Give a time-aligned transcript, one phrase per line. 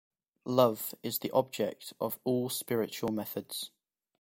[0.47, 3.69] Love is the objective of all Spiritual Methods.